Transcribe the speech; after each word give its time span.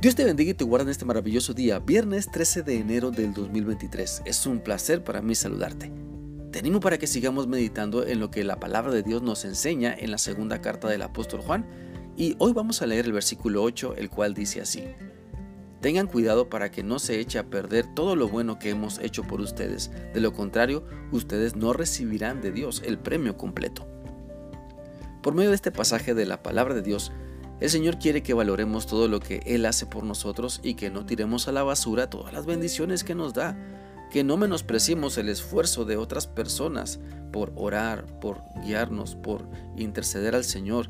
Dios 0.00 0.14
te 0.14 0.24
bendiga 0.24 0.52
y 0.52 0.54
te 0.54 0.62
guarde 0.62 0.84
en 0.84 0.90
este 0.90 1.04
maravilloso 1.04 1.54
día, 1.54 1.80
viernes 1.80 2.30
13 2.30 2.62
de 2.62 2.78
enero 2.78 3.10
del 3.10 3.34
2023. 3.34 4.22
Es 4.26 4.46
un 4.46 4.60
placer 4.60 5.02
para 5.02 5.22
mí 5.22 5.34
saludarte. 5.34 5.90
Te 6.52 6.60
animo 6.60 6.78
para 6.78 6.98
que 6.98 7.08
sigamos 7.08 7.48
meditando 7.48 8.06
en 8.06 8.20
lo 8.20 8.30
que 8.30 8.44
la 8.44 8.60
palabra 8.60 8.92
de 8.92 9.02
Dios 9.02 9.22
nos 9.22 9.44
enseña 9.44 9.92
en 9.92 10.12
la 10.12 10.18
segunda 10.18 10.60
carta 10.60 10.86
del 10.86 11.02
apóstol 11.02 11.40
Juan 11.40 11.66
y 12.16 12.36
hoy 12.38 12.52
vamos 12.52 12.80
a 12.80 12.86
leer 12.86 13.06
el 13.06 13.12
versículo 13.12 13.64
8, 13.64 13.96
el 13.96 14.08
cual 14.08 14.34
dice 14.34 14.60
así. 14.60 14.84
Tengan 15.80 16.06
cuidado 16.06 16.48
para 16.48 16.70
que 16.70 16.84
no 16.84 17.00
se 17.00 17.18
eche 17.18 17.40
a 17.40 17.50
perder 17.50 17.92
todo 17.96 18.14
lo 18.14 18.28
bueno 18.28 18.60
que 18.60 18.70
hemos 18.70 19.00
hecho 19.00 19.24
por 19.24 19.40
ustedes, 19.40 19.90
de 20.14 20.20
lo 20.20 20.32
contrario, 20.32 20.84
ustedes 21.10 21.56
no 21.56 21.72
recibirán 21.72 22.40
de 22.40 22.52
Dios 22.52 22.84
el 22.86 22.98
premio 22.98 23.36
completo. 23.36 23.88
Por 25.24 25.34
medio 25.34 25.48
de 25.48 25.56
este 25.56 25.72
pasaje 25.72 26.14
de 26.14 26.24
la 26.24 26.40
palabra 26.40 26.74
de 26.74 26.82
Dios, 26.82 27.10
el 27.60 27.70
Señor 27.70 27.98
quiere 27.98 28.22
que 28.22 28.34
valoremos 28.34 28.86
todo 28.86 29.08
lo 29.08 29.20
que 29.20 29.42
Él 29.44 29.66
hace 29.66 29.86
por 29.86 30.04
nosotros 30.04 30.60
y 30.62 30.74
que 30.74 30.90
no 30.90 31.04
tiremos 31.04 31.48
a 31.48 31.52
la 31.52 31.64
basura 31.64 32.08
todas 32.08 32.32
las 32.32 32.46
bendiciones 32.46 33.02
que 33.02 33.14
nos 33.14 33.34
da, 33.34 33.58
que 34.10 34.24
no 34.24 34.36
menospreciemos 34.36 35.18
el 35.18 35.28
esfuerzo 35.28 35.84
de 35.84 35.96
otras 35.96 36.26
personas 36.26 37.00
por 37.32 37.52
orar, 37.56 38.06
por 38.20 38.42
guiarnos, 38.64 39.16
por 39.16 39.48
interceder 39.76 40.34
al 40.34 40.44
Señor, 40.44 40.88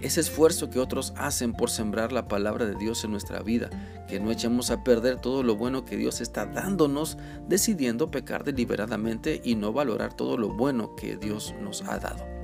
ese 0.00 0.20
esfuerzo 0.20 0.68
que 0.68 0.78
otros 0.78 1.14
hacen 1.16 1.54
por 1.54 1.70
sembrar 1.70 2.12
la 2.12 2.28
palabra 2.28 2.66
de 2.66 2.74
Dios 2.74 3.02
en 3.04 3.12
nuestra 3.12 3.40
vida, 3.40 3.70
que 4.06 4.20
no 4.20 4.30
echemos 4.30 4.70
a 4.70 4.84
perder 4.84 5.18
todo 5.20 5.42
lo 5.42 5.56
bueno 5.56 5.86
que 5.86 5.96
Dios 5.96 6.20
está 6.20 6.44
dándonos, 6.44 7.16
decidiendo 7.48 8.10
pecar 8.10 8.44
deliberadamente 8.44 9.40
y 9.42 9.54
no 9.54 9.72
valorar 9.72 10.14
todo 10.14 10.36
lo 10.36 10.50
bueno 10.50 10.94
que 10.96 11.16
Dios 11.16 11.54
nos 11.62 11.82
ha 11.82 11.98
dado. 11.98 12.35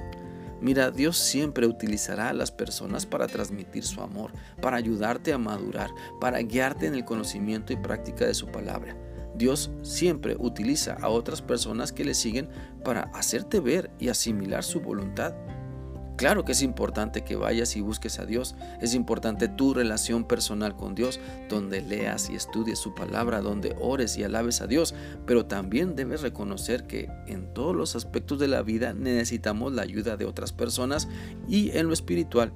Mira, 0.62 0.92
Dios 0.92 1.18
siempre 1.18 1.66
utilizará 1.66 2.28
a 2.28 2.32
las 2.32 2.52
personas 2.52 3.04
para 3.04 3.26
transmitir 3.26 3.82
su 3.82 4.00
amor, 4.00 4.30
para 4.60 4.76
ayudarte 4.76 5.32
a 5.32 5.38
madurar, 5.38 5.90
para 6.20 6.38
guiarte 6.38 6.86
en 6.86 6.94
el 6.94 7.04
conocimiento 7.04 7.72
y 7.72 7.76
práctica 7.76 8.26
de 8.26 8.34
su 8.34 8.46
palabra. 8.46 8.96
Dios 9.34 9.72
siempre 9.82 10.36
utiliza 10.38 10.94
a 11.00 11.08
otras 11.08 11.42
personas 11.42 11.90
que 11.90 12.04
le 12.04 12.14
siguen 12.14 12.48
para 12.84 13.10
hacerte 13.12 13.58
ver 13.58 13.90
y 13.98 14.08
asimilar 14.08 14.62
su 14.62 14.80
voluntad. 14.80 15.34
Claro 16.16 16.44
que 16.44 16.52
es 16.52 16.62
importante 16.62 17.24
que 17.24 17.36
vayas 17.36 17.74
y 17.76 17.80
busques 17.80 18.18
a 18.18 18.26
Dios, 18.26 18.54
es 18.80 18.94
importante 18.94 19.48
tu 19.48 19.74
relación 19.74 20.24
personal 20.24 20.76
con 20.76 20.94
Dios, 20.94 21.20
donde 21.48 21.80
leas 21.80 22.30
y 22.30 22.34
estudies 22.34 22.78
su 22.78 22.94
palabra, 22.94 23.40
donde 23.40 23.74
ores 23.80 24.16
y 24.18 24.24
alabes 24.24 24.60
a 24.60 24.66
Dios, 24.66 24.94
pero 25.26 25.46
también 25.46 25.96
debes 25.96 26.20
reconocer 26.20 26.86
que 26.86 27.08
en 27.26 27.52
todos 27.54 27.74
los 27.74 27.96
aspectos 27.96 28.38
de 28.38 28.48
la 28.48 28.62
vida 28.62 28.92
necesitamos 28.92 29.72
la 29.72 29.82
ayuda 29.82 30.16
de 30.16 30.26
otras 30.26 30.52
personas 30.52 31.08
y 31.48 31.70
en 31.76 31.88
lo 31.88 31.92
espiritual 31.92 32.52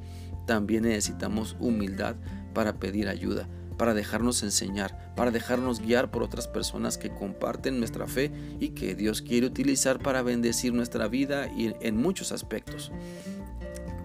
también 0.46 0.84
necesitamos 0.84 1.56
humildad 1.58 2.14
para 2.54 2.74
pedir 2.74 3.08
ayuda 3.08 3.48
para 3.76 3.94
dejarnos 3.94 4.42
enseñar, 4.42 5.12
para 5.16 5.30
dejarnos 5.30 5.80
guiar 5.80 6.10
por 6.10 6.22
otras 6.22 6.48
personas 6.48 6.98
que 6.98 7.10
comparten 7.10 7.78
nuestra 7.78 8.06
fe 8.06 8.32
y 8.58 8.70
que 8.70 8.94
Dios 8.94 9.22
quiere 9.22 9.46
utilizar 9.46 9.98
para 9.98 10.22
bendecir 10.22 10.72
nuestra 10.72 11.08
vida 11.08 11.48
y 11.48 11.74
en 11.80 11.96
muchos 11.96 12.32
aspectos. 12.32 12.90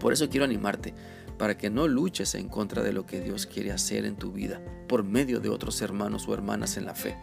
Por 0.02 0.14
eso 0.14 0.30
quiero 0.30 0.46
animarte 0.46 0.96
para 1.38 1.58
que 1.58 1.70
no 1.70 1.88
luches 1.88 2.36
en 2.36 2.50
contra 2.50 2.82
de 2.82 2.92
lo 2.92 3.06
que 3.06 3.22
Dios 3.22 3.46
quiere 3.46 3.72
hacer 3.72 4.06
en 4.06 4.16
tu 4.16 4.32
vida 4.32 4.62
por 4.88 5.04
medio 5.04 5.40
de 5.40 5.50
otros 5.50 5.82
hermanos 5.82 6.28
o 6.28 6.34
hermanas 6.34 6.76
en 6.76 6.86
la 6.86 6.96
fe. 6.96 7.16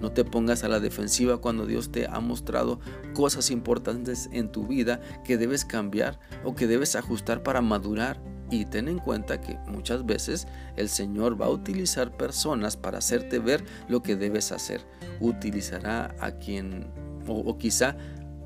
No 0.00 0.10
te 0.10 0.24
pongas 0.24 0.64
a 0.64 0.68
la 0.68 0.80
defensiva 0.80 1.40
cuando 1.40 1.66
Dios 1.66 1.92
te 1.92 2.06
ha 2.06 2.18
mostrado 2.20 2.80
cosas 3.12 3.50
importantes 3.50 4.28
en 4.32 4.50
tu 4.50 4.66
vida 4.66 5.00
que 5.24 5.36
debes 5.36 5.64
cambiar 5.64 6.18
o 6.44 6.54
que 6.54 6.66
debes 6.66 6.96
ajustar 6.96 7.42
para 7.42 7.60
madurar. 7.60 8.20
Y 8.50 8.66
ten 8.66 8.88
en 8.88 8.98
cuenta 8.98 9.40
que 9.40 9.56
muchas 9.68 10.04
veces 10.04 10.46
el 10.76 10.88
Señor 10.88 11.40
va 11.40 11.46
a 11.46 11.50
utilizar 11.50 12.16
personas 12.16 12.76
para 12.76 12.98
hacerte 12.98 13.38
ver 13.38 13.64
lo 13.88 14.02
que 14.02 14.16
debes 14.16 14.52
hacer. 14.52 14.84
Utilizará 15.20 16.14
a 16.20 16.32
quien, 16.32 16.90
o, 17.28 17.34
o 17.34 17.56
quizá 17.56 17.96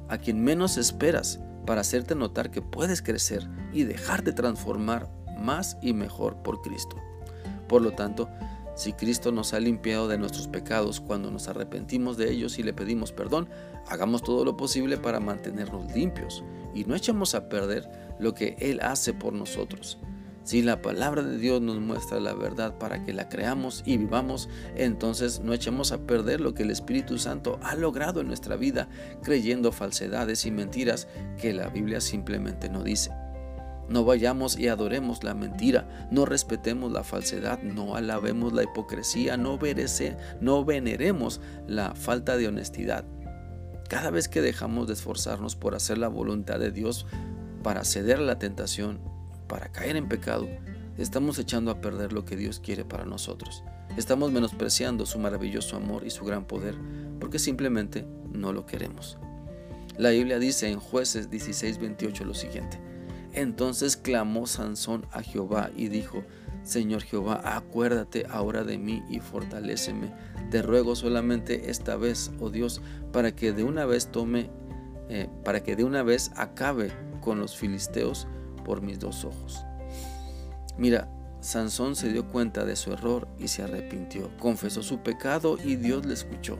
a 0.08 0.18
quien 0.18 0.44
menos 0.44 0.76
esperas 0.76 1.40
para 1.66 1.82
hacerte 1.82 2.14
notar 2.14 2.50
que 2.50 2.62
puedes 2.62 3.02
crecer 3.02 3.48
y 3.72 3.84
dejarte 3.84 4.32
transformar 4.32 5.10
más 5.38 5.76
y 5.82 5.92
mejor 5.92 6.42
por 6.42 6.62
Cristo. 6.62 6.96
Por 7.68 7.82
lo 7.82 7.92
tanto, 7.92 8.28
si 8.76 8.92
Cristo 8.92 9.32
nos 9.32 9.54
ha 9.54 9.60
limpiado 9.60 10.06
de 10.06 10.18
nuestros 10.18 10.48
pecados 10.48 11.00
cuando 11.00 11.30
nos 11.30 11.48
arrepentimos 11.48 12.16
de 12.16 12.30
ellos 12.30 12.58
y 12.58 12.62
le 12.62 12.74
pedimos 12.74 13.10
perdón, 13.10 13.48
hagamos 13.88 14.22
todo 14.22 14.44
lo 14.44 14.56
posible 14.56 14.98
para 14.98 15.18
mantenernos 15.18 15.92
limpios 15.92 16.44
y 16.74 16.84
no 16.84 16.94
echemos 16.94 17.34
a 17.34 17.48
perder 17.48 17.88
lo 18.18 18.34
que 18.34 18.56
Él 18.58 18.80
hace 18.80 19.12
por 19.14 19.32
nosotros. 19.32 19.98
Si 20.46 20.62
la 20.62 20.80
palabra 20.80 21.24
de 21.24 21.38
Dios 21.38 21.60
nos 21.60 21.80
muestra 21.80 22.20
la 22.20 22.32
verdad 22.32 22.78
para 22.78 23.02
que 23.02 23.12
la 23.12 23.28
creamos 23.28 23.82
y 23.84 23.96
vivamos, 23.96 24.48
entonces 24.76 25.40
no 25.40 25.52
echemos 25.52 25.90
a 25.90 25.98
perder 26.06 26.40
lo 26.40 26.54
que 26.54 26.62
el 26.62 26.70
Espíritu 26.70 27.18
Santo 27.18 27.58
ha 27.64 27.74
logrado 27.74 28.20
en 28.20 28.28
nuestra 28.28 28.54
vida, 28.54 28.88
creyendo 29.24 29.72
falsedades 29.72 30.46
y 30.46 30.52
mentiras 30.52 31.08
que 31.36 31.52
la 31.52 31.66
Biblia 31.66 32.00
simplemente 32.00 32.68
no 32.68 32.84
dice. 32.84 33.10
No 33.88 34.04
vayamos 34.04 34.56
y 34.56 34.68
adoremos 34.68 35.24
la 35.24 35.34
mentira, 35.34 36.08
no 36.12 36.26
respetemos 36.26 36.92
la 36.92 37.02
falsedad, 37.02 37.60
no 37.64 37.96
alabemos 37.96 38.52
la 38.52 38.62
hipocresía, 38.62 39.36
no, 39.36 39.58
no 40.40 40.64
veneremos 40.64 41.40
la 41.66 41.96
falta 41.96 42.36
de 42.36 42.46
honestidad. 42.46 43.04
Cada 43.88 44.10
vez 44.10 44.28
que 44.28 44.42
dejamos 44.42 44.86
de 44.86 44.92
esforzarnos 44.92 45.56
por 45.56 45.74
hacer 45.74 45.98
la 45.98 46.06
voluntad 46.06 46.60
de 46.60 46.70
Dios, 46.70 47.04
para 47.64 47.82
ceder 47.82 48.18
a 48.18 48.22
la 48.22 48.38
tentación, 48.38 49.15
para 49.46 49.72
caer 49.72 49.96
en 49.96 50.08
pecado, 50.08 50.48
estamos 50.98 51.38
echando 51.38 51.70
a 51.70 51.80
perder 51.80 52.12
lo 52.12 52.24
que 52.24 52.36
Dios 52.36 52.60
quiere 52.60 52.84
para 52.84 53.04
nosotros. 53.04 53.62
Estamos 53.96 54.32
menospreciando 54.32 55.06
su 55.06 55.18
maravilloso 55.18 55.76
amor 55.76 56.04
y 56.06 56.10
su 56.10 56.24
gran 56.24 56.44
poder 56.44 56.76
porque 57.18 57.38
simplemente 57.38 58.06
no 58.32 58.52
lo 58.52 58.66
queremos. 58.66 59.18
La 59.96 60.10
Biblia 60.10 60.38
dice 60.38 60.68
en 60.68 60.78
jueces 60.78 61.30
16:28 61.30 62.24
lo 62.24 62.34
siguiente. 62.34 62.78
Entonces 63.32 63.96
clamó 63.96 64.46
Sansón 64.46 65.06
a 65.12 65.22
Jehová 65.22 65.70
y 65.76 65.88
dijo, 65.88 66.24
Señor 66.62 67.02
Jehová, 67.02 67.40
acuérdate 67.44 68.26
ahora 68.28 68.64
de 68.64 68.78
mí 68.78 69.02
y 69.08 69.20
fortaléceme. 69.20 70.12
Te 70.50 70.62
ruego 70.62 70.96
solamente 70.96 71.70
esta 71.70 71.96
vez, 71.96 72.32
oh 72.40 72.50
Dios, 72.50 72.80
para 73.12 73.34
que 73.34 73.52
de 73.52 73.62
una 73.62 73.84
vez 73.84 74.10
tome, 74.10 74.50
eh, 75.08 75.28
para 75.44 75.62
que 75.62 75.76
de 75.76 75.84
una 75.84 76.02
vez 76.02 76.32
acabe 76.36 76.90
con 77.20 77.38
los 77.38 77.56
filisteos 77.56 78.26
por 78.66 78.82
mis 78.82 78.98
dos 78.98 79.24
ojos. 79.24 79.64
Mira, 80.76 81.08
Sansón 81.40 81.94
se 81.94 82.12
dio 82.12 82.26
cuenta 82.26 82.64
de 82.64 82.74
su 82.74 82.92
error 82.92 83.28
y 83.38 83.46
se 83.46 83.62
arrepintió, 83.62 84.36
confesó 84.38 84.82
su 84.82 84.98
pecado 84.98 85.56
y 85.64 85.76
Dios 85.76 86.04
le 86.04 86.14
escuchó. 86.14 86.58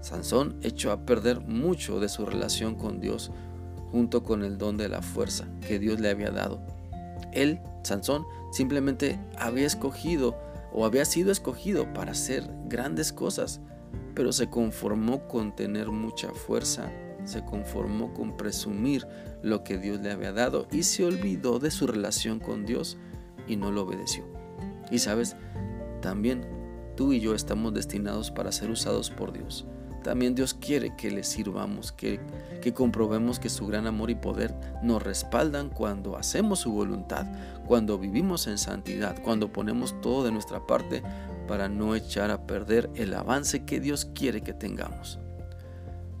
Sansón 0.00 0.58
echó 0.62 0.90
a 0.90 1.04
perder 1.04 1.40
mucho 1.40 2.00
de 2.00 2.08
su 2.08 2.24
relación 2.24 2.76
con 2.76 2.98
Dios 2.98 3.30
junto 3.92 4.24
con 4.24 4.42
el 4.42 4.56
don 4.56 4.78
de 4.78 4.88
la 4.88 5.02
fuerza 5.02 5.46
que 5.66 5.78
Dios 5.78 6.00
le 6.00 6.08
había 6.08 6.30
dado. 6.30 6.62
Él, 7.32 7.60
Sansón, 7.82 8.24
simplemente 8.50 9.20
había 9.36 9.66
escogido 9.66 10.38
o 10.72 10.86
había 10.86 11.04
sido 11.04 11.30
escogido 11.30 11.92
para 11.92 12.12
hacer 12.12 12.50
grandes 12.68 13.12
cosas, 13.12 13.60
pero 14.14 14.32
se 14.32 14.48
conformó 14.48 15.28
con 15.28 15.54
tener 15.54 15.88
mucha 15.88 16.30
fuerza 16.30 16.90
se 17.28 17.44
conformó 17.44 18.14
con 18.14 18.36
presumir 18.36 19.06
lo 19.42 19.62
que 19.62 19.78
Dios 19.78 20.00
le 20.00 20.10
había 20.10 20.32
dado 20.32 20.66
y 20.72 20.82
se 20.82 21.04
olvidó 21.04 21.58
de 21.58 21.70
su 21.70 21.86
relación 21.86 22.40
con 22.40 22.64
Dios 22.64 22.96
y 23.46 23.56
no 23.56 23.70
lo 23.70 23.82
obedeció. 23.82 24.24
Y 24.90 24.98
sabes, 24.98 25.36
también 26.00 26.46
tú 26.96 27.12
y 27.12 27.20
yo 27.20 27.34
estamos 27.34 27.74
destinados 27.74 28.30
para 28.30 28.50
ser 28.50 28.70
usados 28.70 29.10
por 29.10 29.32
Dios. 29.32 29.66
También 30.02 30.34
Dios 30.34 30.54
quiere 30.54 30.96
que 30.96 31.10
le 31.10 31.22
sirvamos, 31.24 31.92
que, 31.92 32.20
que 32.62 32.72
comprobemos 32.72 33.38
que 33.38 33.50
su 33.50 33.66
gran 33.66 33.86
amor 33.86 34.10
y 34.10 34.14
poder 34.14 34.54
nos 34.82 35.02
respaldan 35.02 35.68
cuando 35.68 36.16
hacemos 36.16 36.60
su 36.60 36.72
voluntad, 36.72 37.26
cuando 37.66 37.98
vivimos 37.98 38.46
en 38.46 38.58
santidad, 38.58 39.20
cuando 39.22 39.52
ponemos 39.52 40.00
todo 40.00 40.24
de 40.24 40.32
nuestra 40.32 40.66
parte 40.66 41.02
para 41.46 41.68
no 41.68 41.94
echar 41.94 42.30
a 42.30 42.46
perder 42.46 42.88
el 42.94 43.12
avance 43.12 43.64
que 43.64 43.80
Dios 43.80 44.06
quiere 44.14 44.40
que 44.42 44.54
tengamos. 44.54 45.18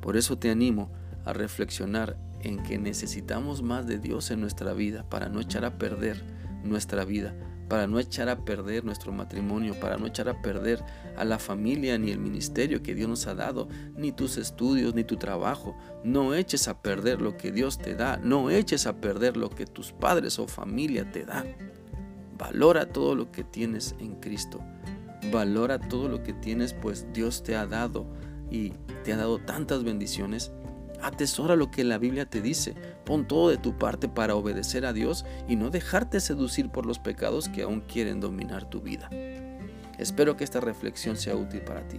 Por 0.00 0.16
eso 0.16 0.38
te 0.38 0.50
animo 0.50 0.90
a 1.28 1.34
reflexionar 1.34 2.16
en 2.40 2.62
que 2.62 2.78
necesitamos 2.78 3.62
más 3.62 3.86
de 3.86 3.98
Dios 3.98 4.30
en 4.30 4.40
nuestra 4.40 4.72
vida 4.72 5.04
para 5.08 5.28
no 5.28 5.40
echar 5.40 5.64
a 5.66 5.76
perder 5.76 6.24
nuestra 6.64 7.04
vida, 7.04 7.34
para 7.68 7.86
no 7.86 7.98
echar 7.98 8.30
a 8.30 8.46
perder 8.46 8.84
nuestro 8.84 9.12
matrimonio, 9.12 9.78
para 9.78 9.98
no 9.98 10.06
echar 10.06 10.30
a 10.30 10.40
perder 10.40 10.82
a 11.16 11.24
la 11.26 11.38
familia 11.38 11.98
ni 11.98 12.10
el 12.10 12.18
ministerio 12.18 12.82
que 12.82 12.94
Dios 12.94 13.10
nos 13.10 13.26
ha 13.26 13.34
dado, 13.34 13.68
ni 13.94 14.10
tus 14.10 14.38
estudios, 14.38 14.94
ni 14.94 15.04
tu 15.04 15.16
trabajo. 15.16 15.76
No 16.02 16.34
eches 16.34 16.66
a 16.66 16.80
perder 16.80 17.20
lo 17.20 17.36
que 17.36 17.52
Dios 17.52 17.76
te 17.76 17.94
da, 17.94 18.16
no 18.16 18.48
eches 18.48 18.86
a 18.86 19.00
perder 19.00 19.36
lo 19.36 19.50
que 19.50 19.66
tus 19.66 19.92
padres 19.92 20.38
o 20.38 20.48
familia 20.48 21.10
te 21.10 21.26
dan. 21.26 21.46
Valora 22.38 22.86
todo 22.86 23.14
lo 23.14 23.30
que 23.30 23.44
tienes 23.44 23.94
en 23.98 24.14
Cristo. 24.14 24.60
Valora 25.30 25.78
todo 25.78 26.08
lo 26.08 26.22
que 26.22 26.32
tienes, 26.32 26.72
pues 26.72 27.06
Dios 27.12 27.42
te 27.42 27.54
ha 27.54 27.66
dado 27.66 28.06
y 28.50 28.70
te 29.04 29.12
ha 29.12 29.16
dado 29.16 29.38
tantas 29.38 29.84
bendiciones 29.84 30.52
Atesora 31.02 31.56
lo 31.56 31.70
que 31.70 31.84
la 31.84 31.98
Biblia 31.98 32.26
te 32.26 32.40
dice. 32.40 32.74
Pon 33.04 33.26
todo 33.26 33.50
de 33.50 33.56
tu 33.56 33.78
parte 33.78 34.08
para 34.08 34.34
obedecer 34.34 34.84
a 34.84 34.92
Dios 34.92 35.24
y 35.48 35.56
no 35.56 35.70
dejarte 35.70 36.20
seducir 36.20 36.70
por 36.70 36.86
los 36.86 36.98
pecados 36.98 37.48
que 37.48 37.62
aún 37.62 37.80
quieren 37.80 38.20
dominar 38.20 38.68
tu 38.68 38.80
vida. 38.80 39.08
Espero 39.98 40.36
que 40.36 40.44
esta 40.44 40.60
reflexión 40.60 41.16
sea 41.16 41.36
útil 41.36 41.60
para 41.62 41.86
ti 41.86 41.98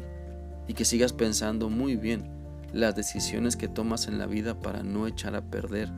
y 0.67 0.73
que 0.73 0.85
sigas 0.85 1.13
pensando 1.13 1.69
muy 1.69 1.95
bien 1.95 2.29
las 2.73 2.95
decisiones 2.95 3.55
que 3.55 3.67
tomas 3.67 4.07
en 4.07 4.19
la 4.19 4.27
vida 4.27 4.59
para 4.59 4.83
no 4.83 5.07
echar 5.07 5.35
a 5.35 5.41
perder 5.41 5.91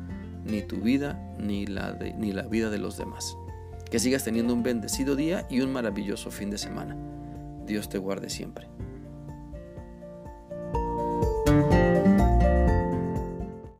ni 0.45 0.61
tu 0.61 0.77
vida 0.77 1.19
ni 1.37 1.65
la, 1.65 1.93
ni 2.17 2.31
la 2.31 2.43
vida 2.43 2.69
de 2.69 2.79
los 2.79 2.97
demás. 2.97 3.35
Que 3.89 3.99
sigas 3.99 4.23
teniendo 4.23 4.53
un 4.53 4.63
bendecido 4.63 5.15
día 5.15 5.45
y 5.49 5.61
un 5.61 5.73
maravilloso 5.73 6.31
fin 6.31 6.49
de 6.49 6.57
semana. 6.57 6.95
Dios 7.65 7.89
te 7.89 7.97
guarde 7.97 8.29
siempre. 8.29 8.67